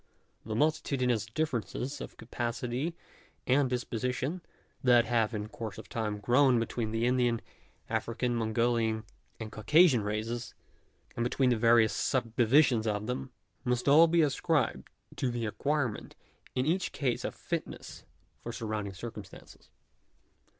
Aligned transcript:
The 0.43 0.55
multitudinous 0.55 1.27
differences 1.27 2.01
of 2.01 2.17
capacity 2.17 2.95
and 3.45 3.69
disposition 3.69 4.41
that 4.83 5.05
have 5.05 5.31
in 5.35 5.47
course 5.47 5.77
of 5.77 5.89
time 5.89 6.17
grown 6.17 6.55
up 6.55 6.59
between 6.61 6.89
the 6.89 7.05
Indian, 7.05 7.39
African, 7.87 8.35
Mongolian 8.35 9.03
and 9.39 9.51
Caucasian 9.51 10.01
races, 10.01 10.55
and 11.15 11.23
between 11.23 11.51
the 11.51 11.55
various 11.55 11.93
subdivisions 11.93 12.87
of 12.87 13.05
them, 13.05 13.29
must 13.63 13.87
all 13.87 14.07
be 14.07 14.23
ascribed 14.23 14.89
to 15.17 15.29
the 15.29 15.45
acquirement 15.45 16.15
in 16.55 16.65
each 16.65 16.93
case 16.93 17.23
of 17.23 17.35
fitness 17.35 18.03
for 18.41 18.51
surround 18.51 18.87
ing 18.87 18.93
circumstances. 18.95 19.69